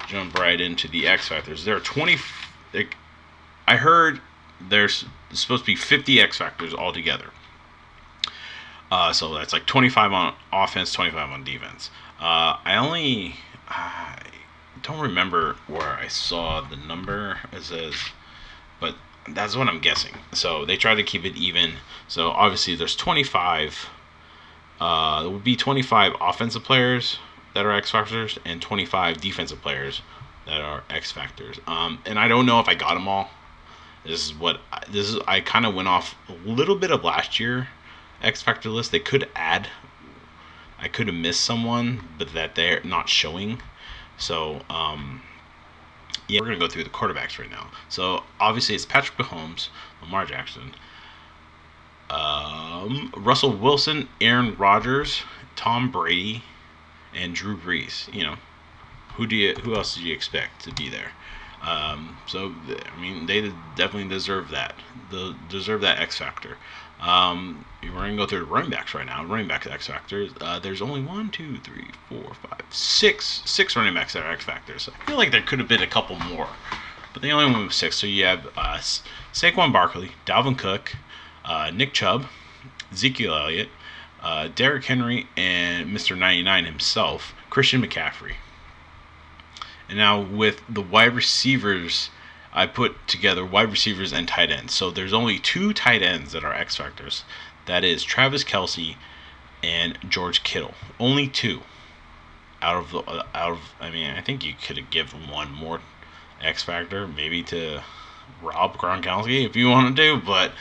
jump 0.08 0.38
right 0.38 0.60
into 0.60 0.88
the 0.88 1.08
X 1.08 1.28
factors. 1.28 1.66
There 1.66 1.76
are 1.76 1.82
20. 1.82 2.18
Like, 2.74 2.96
I 3.68 3.78
heard 3.78 4.20
there's 4.60 5.06
supposed 5.32 5.64
to 5.64 5.68
be 5.68 5.76
50 5.76 6.20
X 6.20 6.38
factors 6.38 6.74
altogether. 6.74 7.30
Uh, 8.92 9.14
so 9.14 9.36
that's 9.36 9.54
like 9.54 9.68
25 9.68 10.12
on 10.12 10.34
offense, 10.52 10.92
25 10.92 11.30
on 11.30 11.44
defense. 11.44 11.92
Uh, 12.20 12.58
I 12.66 12.76
only 12.76 13.36
I 13.68 14.20
don't 14.82 15.00
remember 15.00 15.56
where 15.68 15.82
I 15.82 16.08
saw 16.08 16.62
the 16.62 16.76
number. 16.76 17.38
It 17.52 17.64
says, 17.64 17.94
but 18.80 18.96
that's 19.28 19.56
what 19.56 19.68
I'm 19.68 19.80
guessing. 19.80 20.16
So 20.34 20.66
they 20.66 20.76
try 20.76 20.96
to 20.96 21.04
keep 21.04 21.26
it 21.26 21.36
even. 21.36 21.74
So 22.08 22.30
obviously 22.30 22.76
there's 22.76 22.96
25. 22.96 23.90
Uh, 24.80 25.22
there 25.24 25.32
would 25.32 25.44
be 25.44 25.56
25 25.56 26.14
offensive 26.22 26.64
players 26.64 27.20
that 27.54 27.66
are 27.66 27.72
X 27.72 27.92
factors 27.92 28.40
and 28.46 28.62
25 28.62 29.20
defensive 29.20 29.62
players 29.62 30.02
that 30.46 30.62
are 30.62 30.84
X 30.90 31.12
factors. 31.12 31.60
Um, 31.68 32.00
and 32.06 32.18
I 32.18 32.28
don't 32.28 32.46
know 32.46 32.60
if 32.60 32.68
I 32.68 32.76
got 32.76 32.94
them 32.96 33.08
all. 33.08 33.30
This 34.06 34.26
is 34.26 34.34
what 34.34 34.62
this 34.90 35.10
is. 35.10 35.20
I 35.28 35.42
kind 35.42 35.66
of 35.66 35.76
went 35.76 35.88
off 35.88 36.16
a 36.30 36.50
little 36.50 36.76
bit 36.76 36.90
of 36.92 37.04
last 37.04 37.40
year 37.40 37.68
X 38.22 38.42
Factor 38.42 38.70
list. 38.70 38.92
They 38.92 39.00
could 39.00 39.30
add. 39.36 39.68
I 40.82 40.88
could 40.88 41.08
have 41.08 41.16
missed 41.16 41.42
someone, 41.42 42.08
but 42.18 42.34
that 42.34 42.56
they're 42.56 42.82
not 42.84 43.10
showing. 43.10 43.62
So 44.18 44.62
um, 44.70 45.22
yeah, 46.28 46.40
we're 46.40 46.48
gonna 46.48 46.60
go 46.60 46.68
through 46.68 46.84
the 46.84 46.90
quarterbacks 46.90 47.40
right 47.40 47.50
now. 47.50 47.72
So 47.90 48.24
obviously 48.40 48.76
it's 48.76 48.86
Patrick 48.86 49.18
Mahomes, 49.18 49.70
Lamar 50.02 50.26
Jackson, 50.26 50.74
um, 52.10 53.12
Russell 53.18 53.52
Wilson, 53.52 54.08
Aaron 54.22 54.56
Rodgers, 54.56 55.22
Tom 55.56 55.92
Brady, 55.92 56.44
and 57.16 57.36
Drew 57.36 57.58
Brees. 57.58 58.14
You 58.14 58.24
know, 58.24 58.36
who 59.16 59.28
do 59.28 59.36
you 59.36 59.56
who 59.56 59.76
else 59.76 59.96
did 59.96 60.04
you 60.04 60.14
expect 60.14 60.64
to 60.64 60.74
be 60.74 60.90
there? 60.90 61.12
Um, 61.62 62.18
so 62.26 62.54
I 62.68 63.02
mean, 63.02 63.26
they 63.26 63.52
definitely 63.76 64.08
deserve 64.08 64.50
that. 64.50 64.76
They 65.12 65.34
deserve 65.50 65.82
that 65.82 66.00
X 66.00 66.18
factor. 66.18 66.58
Um, 67.02 67.66
we're 67.82 67.92
gonna 67.92 68.18
go 68.18 68.26
through 68.26 68.40
the 68.40 68.46
running 68.46 68.70
backs 68.70 68.94
right 68.94 69.06
now. 69.06 69.24
Running 69.24 69.48
backs 69.48 69.68
X 69.68 69.88
factors. 69.88 70.32
Uh, 70.42 70.60
there's 70.60 70.82
only 70.82 71.02
one, 71.02 71.30
two, 71.30 71.58
three, 71.60 71.88
four, 72.10 72.34
five, 72.34 72.62
six, 72.70 73.42
six 73.46 73.76
running 73.76 73.94
backs 73.94 74.14
that 74.14 74.24
are 74.24 74.32
X 74.32 74.44
factors. 74.44 74.90
I 74.90 75.06
feel 75.06 75.18
like 75.18 75.32
there 75.32 75.42
could 75.42 75.60
have 75.60 75.68
been 75.68 75.82
a 75.82 75.88
couple 75.88 76.18
more, 76.18 76.50
but 77.14 77.22
they 77.22 77.32
only 77.32 77.52
went 77.52 77.66
with 77.66 77.74
six. 77.74 77.96
So 77.96 78.08
you 78.08 78.26
have 78.26 78.48
uh, 78.58 78.80
Saquon 79.34 79.72
Barkley, 79.72 80.12
Dalvin 80.26 80.58
Cook, 80.58 80.96
uh, 81.46 81.72
Nick 81.74 81.94
Chubb, 81.94 82.26
Ezekiel 82.92 83.34
Elliott, 83.34 83.70
uh, 84.22 84.50
Derrick 84.54 84.86
Henry, 84.86 85.28
and 85.38 85.90
Mr. 85.90 86.18
99 86.18 86.66
himself, 86.66 87.34
Christian 87.50 87.82
McCaffrey. 87.82 88.34
And 89.88 89.98
now 89.98 90.22
with 90.22 90.62
the 90.68 90.82
wide 90.82 91.16
receivers, 91.16 92.10
I 92.54 92.66
put 92.66 93.08
together 93.08 93.46
wide 93.46 93.72
receivers 93.72 94.12
and 94.12 94.28
tight 94.28 94.52
ends. 94.52 94.74
So 94.74 94.90
there's 94.90 95.14
only 95.14 95.40
two 95.40 95.74
tight 95.74 96.02
ends 96.02 96.32
that 96.32 96.44
are 96.44 96.54
X 96.54 96.76
factors. 96.76 97.24
That 97.66 97.84
is 97.84 98.04
Travis 98.04 98.44
Kelce 98.44 98.96
and 99.64 99.98
George 100.08 100.44
Kittle. 100.44 100.74
Only 101.00 101.28
two 101.28 101.62
out 102.62 102.78
of 102.78 102.92
the 102.92 103.26
out 103.36 103.52
of. 103.52 103.60
I 103.80 103.90
mean, 103.90 104.12
I 104.12 104.22
think 104.22 104.44
you 104.44 104.54
could 104.62 104.78
have 104.78 104.90
given 104.90 105.30
one 105.30 105.52
more 105.52 105.82
X 106.42 106.64
factor, 106.64 107.08
maybe 107.08 107.44
to 107.44 107.84
Rob 108.42 108.78
Gronkowski 108.78 109.46
if 109.46 109.56
you 109.56 109.70
wanted 109.70 109.96
to, 109.98 110.18
but 110.18 110.54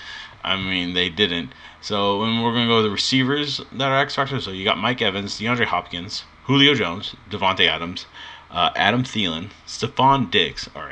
I 0.42 0.57
mean 0.57 0.95
they 0.95 1.09
didn't. 1.09 1.52
So 1.80 2.23
and 2.23 2.42
we're 2.42 2.52
gonna 2.52 2.66
go 2.66 2.83
the 2.83 2.90
receivers 2.90 3.61
that 3.73 3.90
are 3.90 3.99
X 3.99 4.14
factors. 4.14 4.45
So 4.45 4.50
you 4.50 4.64
got 4.64 4.78
Mike 4.78 5.02
Evans, 5.02 5.38
DeAndre 5.38 5.66
Hopkins, 5.66 6.25
Julio 6.45 6.75
Jones, 6.75 7.14
Davante 7.30 7.68
Adams, 7.68 8.07
uh, 8.50 8.71
Adam 8.75 9.04
Thielen, 9.04 9.50
Stefon 9.66 10.30
Diggs. 10.30 10.68
All 10.75 10.83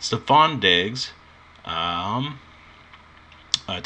Stefon 0.00 0.60
Diggs, 0.60 1.12
um, 1.64 2.38
uh, 3.68 3.80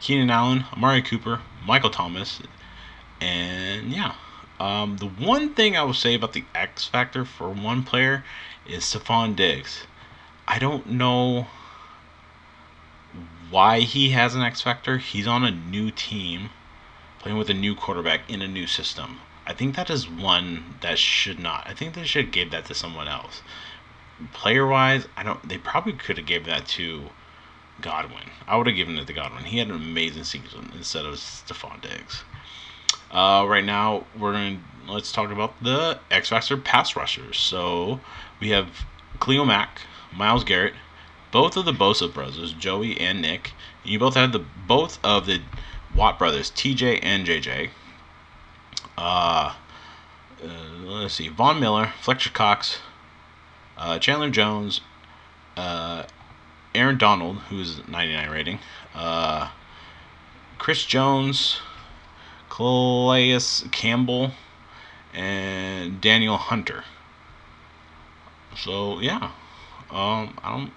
Keenan 0.00 0.30
Allen, 0.30 0.64
Amari 0.72 1.02
Cooper, 1.02 1.40
Michael 1.66 1.90
Thomas, 1.90 2.40
and 3.20 3.90
yeah. 3.90 4.14
Um, 4.60 4.96
the 4.96 5.06
one 5.06 5.54
thing 5.54 5.76
I 5.76 5.82
will 5.82 5.94
say 5.94 6.14
about 6.14 6.32
the 6.32 6.44
X 6.54 6.84
factor 6.84 7.24
for 7.24 7.48
one 7.48 7.84
player 7.84 8.24
is 8.66 8.84
Stefon 8.84 9.34
Diggs. 9.34 9.86
I 10.46 10.58
don't 10.58 10.88
know 10.88 11.46
why 13.50 13.80
he 13.80 14.10
has 14.10 14.34
an 14.34 14.42
X 14.42 14.60
factor. 14.60 14.98
He's 14.98 15.26
on 15.26 15.44
a 15.44 15.50
new 15.50 15.90
team, 15.90 16.50
playing 17.18 17.38
with 17.38 17.48
a 17.48 17.54
new 17.54 17.74
quarterback 17.74 18.28
in 18.28 18.42
a 18.42 18.48
new 18.48 18.66
system. 18.66 19.20
I 19.46 19.54
think 19.54 19.76
that 19.76 19.88
is 19.88 20.08
one 20.08 20.76
that 20.82 20.98
should 20.98 21.38
not. 21.38 21.66
I 21.66 21.72
think 21.72 21.94
they 21.94 22.04
should 22.04 22.32
give 22.32 22.50
that 22.50 22.66
to 22.66 22.74
someone 22.74 23.08
else. 23.08 23.42
Player 24.32 24.66
wise, 24.66 25.06
I 25.16 25.22
don't. 25.22 25.48
They 25.48 25.58
probably 25.58 25.92
could 25.92 26.18
have 26.18 26.26
gave 26.26 26.44
that 26.46 26.66
to 26.68 27.10
Godwin. 27.80 28.30
I 28.46 28.56
would 28.56 28.66
have 28.66 28.76
given 28.76 28.98
it 28.98 29.06
to 29.06 29.12
Godwin. 29.12 29.44
He 29.44 29.58
had 29.58 29.68
an 29.68 29.76
amazing 29.76 30.24
season 30.24 30.72
instead 30.74 31.04
of 31.04 31.14
Stefon 31.14 31.80
Diggs. 31.80 32.24
Uh, 33.10 33.46
right 33.48 33.64
now, 33.64 34.04
we're 34.18 34.32
going 34.32 34.56
to 34.86 34.92
let's 34.92 35.12
talk 35.12 35.30
about 35.30 35.62
the 35.62 36.00
X 36.10 36.30
Factor 36.30 36.56
pass 36.56 36.96
rushers. 36.96 37.38
So 37.38 38.00
we 38.40 38.50
have 38.50 38.84
Cleo 39.20 39.44
Mack, 39.44 39.82
Myles 40.12 40.44
Garrett, 40.44 40.74
both 41.30 41.56
of 41.56 41.64
the 41.64 41.72
Bosa 41.72 42.12
brothers, 42.12 42.52
Joey 42.52 42.98
and 42.98 43.22
Nick. 43.22 43.52
You 43.84 43.98
both 43.98 44.14
have 44.14 44.32
the 44.32 44.44
both 44.66 44.98
of 45.04 45.26
the 45.26 45.40
Watt 45.94 46.18
brothers, 46.18 46.50
TJ 46.50 47.00
and 47.02 47.26
JJ. 47.26 47.70
Uh, 48.96 49.54
uh, 50.42 50.48
let's 50.84 51.14
see, 51.14 51.28
Von 51.28 51.60
Miller, 51.60 51.92
Fletcher 52.00 52.30
Cox, 52.30 52.78
uh, 53.78 53.98
Chandler 53.98 54.30
Jones, 54.30 54.80
uh, 55.56 56.04
Aaron 56.74 56.98
Donald, 56.98 57.38
who's 57.48 57.86
99 57.88 58.30
rating, 58.30 58.58
uh, 58.94 59.50
Chris 60.58 60.84
Jones, 60.84 61.60
Calais 62.50 63.38
Campbell, 63.70 64.32
and 65.14 66.00
Daniel 66.00 66.36
Hunter. 66.36 66.84
So 68.56 68.98
yeah, 69.00 69.30
um, 69.90 70.36
I 70.42 70.56
don't 70.56 70.72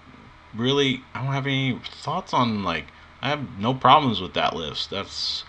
really, 0.54 1.04
I 1.14 1.24
don't 1.24 1.34
have 1.34 1.48
any 1.48 1.80
thoughts 1.84 2.34
on 2.34 2.64
like, 2.64 2.86
I 3.22 3.30
have 3.30 3.60
no 3.60 3.74
problems 3.74 4.22
with 4.22 4.34
that 4.34 4.56
list. 4.56 4.90
That's 4.90 5.44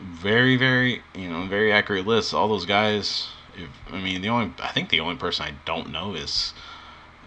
very, 0.00 0.56
very, 0.56 1.02
you 1.14 1.28
know, 1.28 1.46
very 1.46 1.72
accurate 1.72 2.06
list. 2.06 2.34
All 2.34 2.48
those 2.48 2.66
guys. 2.66 3.28
If 3.58 3.92
I 3.92 4.00
mean, 4.00 4.22
the 4.22 4.28
only, 4.28 4.52
I 4.60 4.68
think 4.68 4.88
the 4.88 5.00
only 5.00 5.16
person 5.16 5.46
I 5.46 5.54
don't 5.64 5.90
know 5.90 6.14
is 6.14 6.54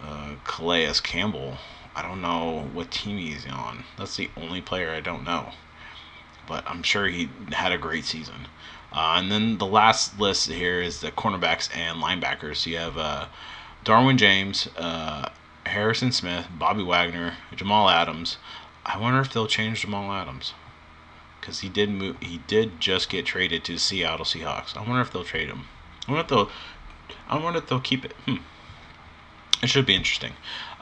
uh, 0.02 0.34
Calais 0.44 0.92
Campbell. 1.02 1.58
I 1.94 2.02
don't 2.02 2.22
know 2.22 2.70
what 2.72 2.90
team 2.90 3.18
he's 3.18 3.46
on. 3.46 3.84
That's 3.98 4.16
the 4.16 4.30
only 4.36 4.62
player 4.62 4.90
I 4.90 5.00
don't 5.00 5.24
know. 5.24 5.50
But 6.48 6.64
I'm 6.66 6.82
sure 6.82 7.06
he 7.06 7.28
had 7.52 7.70
a 7.70 7.78
great 7.78 8.04
season. 8.04 8.46
Uh, 8.92 9.16
and 9.18 9.30
then 9.30 9.58
the 9.58 9.66
last 9.66 10.18
list 10.18 10.50
here 10.50 10.80
is 10.80 11.00
the 11.00 11.10
cornerbacks 11.10 11.74
and 11.76 12.02
linebackers. 12.02 12.56
So 12.56 12.70
You 12.70 12.78
have 12.78 12.98
uh, 12.98 13.26
Derwin 13.84 14.16
James, 14.16 14.68
uh, 14.76 15.28
Harrison 15.66 16.12
Smith, 16.12 16.46
Bobby 16.58 16.82
Wagner, 16.82 17.36
Jamal 17.54 17.88
Adams. 17.88 18.38
I 18.84 18.98
wonder 18.98 19.20
if 19.20 19.32
they'll 19.32 19.46
change 19.46 19.82
Jamal 19.82 20.12
Adams 20.12 20.54
because 21.40 21.60
he 21.60 21.68
did 21.68 21.90
move. 21.90 22.16
He 22.20 22.38
did 22.46 22.80
just 22.80 23.08
get 23.08 23.26
traded 23.26 23.64
to 23.64 23.78
Seattle 23.78 24.24
Seahawks. 24.24 24.76
I 24.76 24.80
wonder 24.80 25.00
if 25.00 25.12
they'll 25.12 25.24
trade 25.24 25.48
him. 25.48 25.64
I 26.06 26.10
wonder 26.10 26.22
if 26.22 26.28
they'll. 26.28 26.50
I 27.28 27.38
wonder 27.38 27.58
if 27.58 27.68
they'll 27.68 27.80
keep 27.80 28.04
it. 28.04 28.12
Hmm. 28.26 28.36
It 29.62 29.68
should 29.68 29.86
be 29.86 29.94
interesting. 29.94 30.32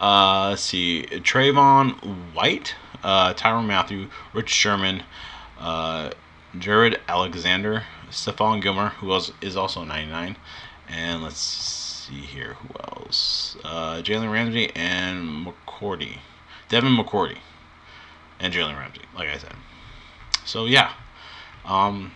Uh, 0.00 0.50
let's 0.50 0.62
see. 0.62 1.06
Trayvon 1.10 2.32
White, 2.34 2.74
uh, 3.02 3.34
Tyrann 3.34 3.66
Mathieu, 3.66 4.08
Rich 4.32 4.48
Sherman, 4.48 5.02
uh, 5.58 6.10
Jared 6.58 6.98
Alexander, 7.06 7.84
Stephon 8.10 8.62
Gilmore, 8.62 8.88
who 8.88 9.08
was, 9.08 9.32
is 9.42 9.56
also 9.56 9.84
99. 9.84 10.36
And 10.88 11.22
let's 11.22 11.38
see 11.38 12.20
here. 12.20 12.54
Who 12.54 12.68
else? 12.80 13.56
Uh, 13.62 14.00
Jalen 14.02 14.32
Ramsey 14.32 14.72
and 14.74 15.46
McCourty. 15.46 16.18
Devin 16.70 16.96
McCourty. 16.96 17.38
And 18.40 18.52
Jalen 18.54 18.78
Ramsey, 18.78 19.02
like 19.14 19.28
I 19.28 19.36
said. 19.36 19.54
So, 20.46 20.64
yeah. 20.64 20.94
Um, 21.66 22.12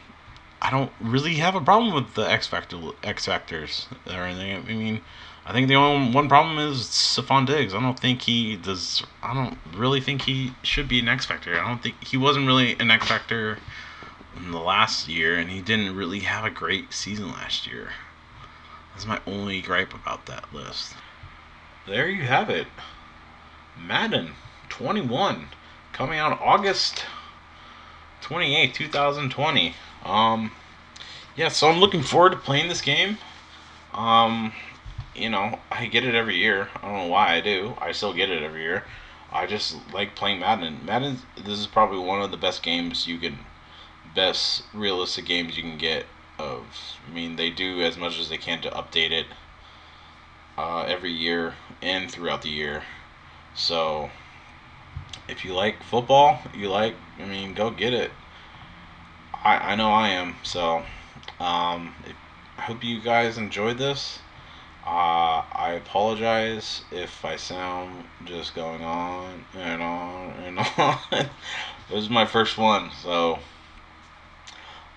I 0.65 0.71
don't 0.71 0.91
really 0.99 1.35
have 1.35 1.55
a 1.55 1.61
problem 1.61 1.95
with 1.95 2.15
the 2.15 2.23
X 2.23 2.47
Factor 2.47 2.79
X 3.03 3.27
Factors 3.27 3.87
or 4.07 4.23
anything. 4.23 4.57
I 4.57 4.61
mean, 4.73 5.03
I 5.45 5.53
think 5.53 5.69
the 5.69 5.75
only 5.75 6.15
one 6.15 6.27
problem 6.27 6.59
is 6.59 6.85
Stefon 6.87 7.47
Diggs. 7.47 7.75
I 7.75 7.81
don't 7.81 8.01
think 8.01 8.23
he 8.23 8.57
does. 8.57 9.03
I 9.23 9.35
don't 9.35 9.59
really 9.77 10.01
think 10.01 10.23
he 10.23 10.55
should 10.63 10.89
be 10.89 11.01
an 11.01 11.09
X 11.09 11.27
Factor. 11.27 11.61
I 11.61 11.69
don't 11.69 11.83
think 11.83 12.03
he 12.03 12.17
wasn't 12.17 12.47
really 12.47 12.79
an 12.81 12.91
X 12.91 13.07
Factor 13.09 13.59
in 14.39 14.53
the 14.53 14.59
last 14.59 15.07
year, 15.07 15.37
and 15.37 15.51
he 15.51 15.61
didn't 15.61 15.95
really 15.95 16.21
have 16.21 16.47
a 16.47 16.51
great 16.51 16.95
season 16.95 17.31
last 17.31 17.67
year. 17.67 17.91
That's 18.95 19.07
my 19.07 19.21
only 19.27 19.61
gripe 19.61 19.93
about 19.93 20.25
that 20.27 20.55
list. 20.55 20.95
There 21.87 22.09
you 22.09 22.23
have 22.23 22.49
it. 22.49 22.69
Madden 23.79 24.33
21 24.71 25.49
coming 25.93 26.19
out 26.19 26.41
August 26.41 27.05
28, 28.23 28.73
2020. 28.73 29.75
Um, 30.05 30.53
yeah, 31.37 31.49
so 31.49 31.69
I'm 31.69 31.81
looking 31.81 32.03
forward 32.03 32.31
to 32.31 32.37
playing 32.37 32.69
this 32.69 32.81
game. 32.81 33.19
Um, 33.93 34.53
you 35.15 35.31
know, 35.31 35.59
I 35.71 35.87
get 35.87 36.05
it 36.05 36.15
every 36.15 36.37
year. 36.37 36.69
I 36.77 36.87
don't 36.87 36.97
know 36.97 37.07
why 37.07 37.35
I 37.35 37.41
do. 37.41 37.75
I 37.81 37.93
still 37.93 38.13
get 38.13 38.31
it 38.31 38.43
every 38.43 38.63
year. 38.63 38.85
I 39.33 39.47
just 39.47 39.77
like 39.93 40.15
playing 40.15 40.41
Madden. 40.41 40.85
Madden, 40.85 41.19
this 41.37 41.59
is 41.59 41.67
probably 41.67 41.99
one 41.99 42.23
of 42.23 42.31
the 42.31 42.37
best 42.37 42.63
games 42.63 43.07
you 43.07 43.19
can, 43.19 43.39
best 44.15 44.63
realistic 44.73 45.25
games 45.27 45.57
you 45.57 45.63
can 45.63 45.79
get. 45.79 46.07
Of, 46.37 46.65
I 47.09 47.15
mean, 47.15 47.37
they 47.37 47.51
do 47.51 47.81
as 47.83 47.97
much 47.97 48.19
as 48.19 48.29
they 48.29 48.39
can 48.39 48.61
to 48.63 48.71
update 48.71 49.13
it 49.13 49.27
uh, 50.59 50.83
every 50.83 51.13
year 51.13 51.55
and 51.81 52.11
throughout 52.11 52.43
the 52.43 52.49
year. 52.49 52.83
So, 53.55 54.11
if 55.29 55.45
you 55.45 55.55
like 55.55 55.83
football, 55.85 56.41
you 56.53 56.69
like, 56.69 56.95
I 57.21 57.25
mean, 57.25 57.55
go 57.55 57.71
get 57.71 57.95
it. 57.95 58.11
I, 59.45 59.73
I 59.73 59.75
know 59.75 59.91
I 59.91 60.09
am. 60.09 60.37
So, 60.43 60.79
um, 61.39 61.95
I 62.57 62.63
hope 62.63 62.83
you 62.83 63.01
guys 63.01 63.37
enjoyed 63.37 63.79
this. 63.79 64.21
Uh, 64.87 65.43
I 65.53 65.73
apologize 65.83 66.83
if 66.91 67.25
I 67.25 67.37
sound 67.37 68.05
just 68.25 68.55
going 68.55 68.83
on 68.83 69.45
and 69.55 69.83
on 69.83 70.31
and 70.45 70.59
on. 70.79 70.99
this 71.11 71.29
is 71.91 72.11
my 72.11 72.27
first 72.27 72.59
one, 72.59 72.91
so 73.03 73.39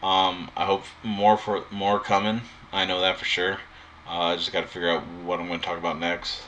um, 0.04 0.52
I 0.56 0.66
hope 0.66 0.84
more 1.04 1.38
for 1.38 1.64
more 1.72 2.00
coming. 2.00 2.42
I 2.72 2.86
know 2.86 3.02
that 3.02 3.18
for 3.18 3.26
sure. 3.26 3.60
Uh, 4.06 4.20
I 4.20 4.36
just 4.36 4.52
got 4.52 4.62
to 4.62 4.68
figure 4.68 4.90
out 4.90 5.04
what 5.24 5.40
I'm 5.40 5.48
going 5.48 5.60
to 5.60 5.66
talk 5.66 5.78
about 5.78 6.00
next. 6.00 6.42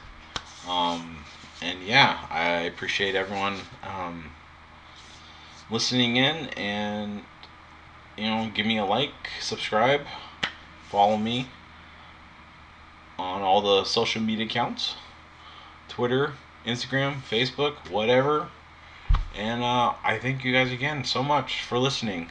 Um, 0.67 1.25
and 1.61 1.81
yeah, 1.83 2.25
I 2.29 2.61
appreciate 2.61 3.15
everyone 3.15 3.57
um, 3.83 4.31
listening 5.69 6.17
in 6.17 6.47
and 6.57 7.23
you 8.19 8.25
know, 8.27 8.51
give 8.53 8.65
me 8.65 8.77
a 8.77 8.85
like, 8.85 9.13
subscribe, 9.39 10.01
follow 10.89 11.17
me 11.17 11.47
on 13.17 13.41
all 13.41 13.61
the 13.61 13.85
social 13.85 14.21
media 14.21 14.45
accounts 14.45 14.95
Twitter, 15.87 16.33
Instagram, 16.65 17.21
Facebook, 17.21 17.89
whatever. 17.89 18.49
And 19.35 19.63
uh, 19.63 19.93
I 20.03 20.19
thank 20.19 20.43
you 20.43 20.51
guys 20.51 20.71
again 20.71 21.03
so 21.03 21.23
much 21.23 21.63
for 21.63 21.77
listening. 21.77 22.29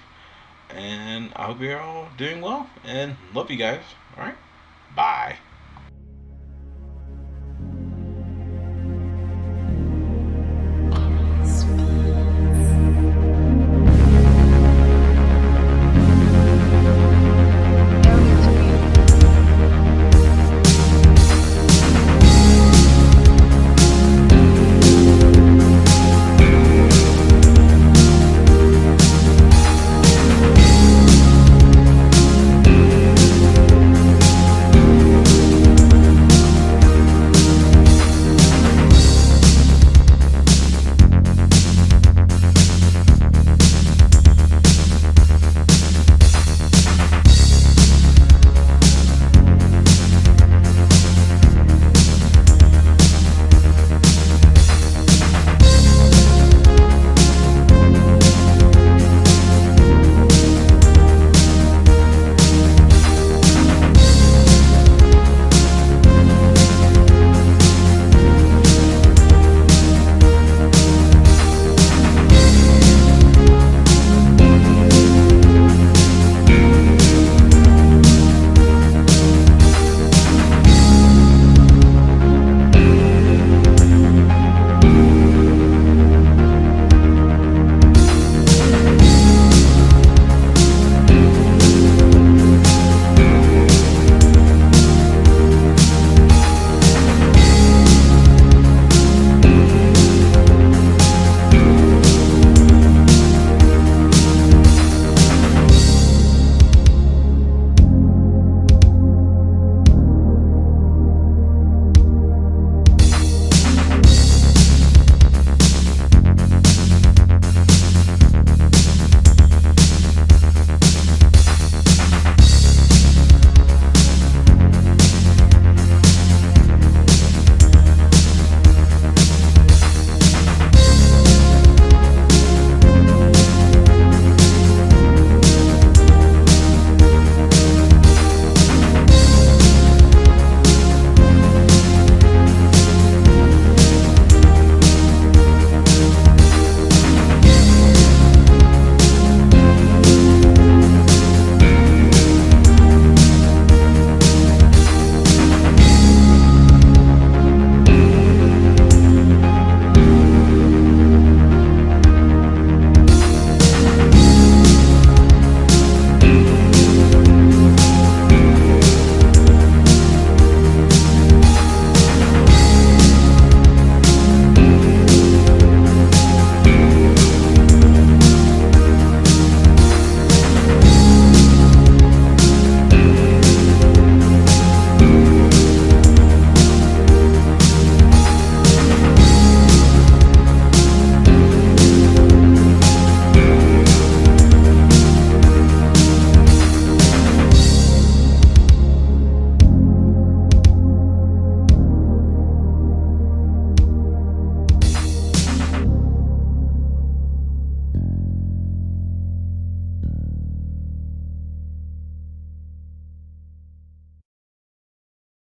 And 0.68 1.32
I 1.34 1.46
hope 1.46 1.60
you're 1.60 1.80
all 1.80 2.08
doing 2.16 2.40
well 2.40 2.68
and 2.84 3.16
love 3.34 3.50
you 3.50 3.56
guys. 3.56 3.82
All 4.16 4.24
right. 4.24 4.36
Bye. 4.94 5.38